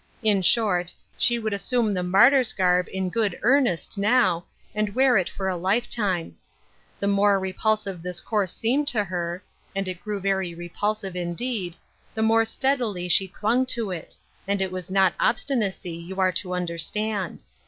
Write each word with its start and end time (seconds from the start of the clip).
In 0.23 0.41
short, 0.41 0.91
she 1.15 1.37
would 1.37 1.53
assume 1.53 1.93
the 1.93 2.01
martyr's 2.01 2.53
garb 2.53 2.87
in 2.91 3.11
good 3.11 3.37
earnest 3.43 3.99
now, 3.99 4.45
and 4.73 4.95
wear 4.95 5.15
it 5.15 5.29
for 5.29 5.47
a 5.47 5.55
lifetime. 5.55 6.35
The 6.99 7.05
more 7.05 7.39
rfpuisive 7.39 8.01
this 8.01 8.19
course 8.19 8.51
seemed 8.51 8.87
to 8.87 9.03
her— 9.03 9.43
and 9.75 9.85
260 9.85 9.85
Ruth 9.85 9.93
Erski7ie^s 9.93 9.93
Crosses, 9.93 9.93
it 9.93 10.03
grew 10.03 10.19
very 10.19 10.55
repulsive 10.55 11.13
iudeed— 11.45 11.75
the 12.15 12.23
more 12.23 12.45
stead 12.45 12.79
ily 12.81 13.07
she 13.09 13.27
clung 13.27 13.65
to 13.67 13.91
it; 13.91 14.15
and 14.47 14.59
it 14.59 14.71
was 14.71 14.89
not 14.89 15.13
obstinacy, 15.19 15.93
you 15.97 16.19
are 16.19 16.31
t: 16.31 16.51
understand. 16.51 17.43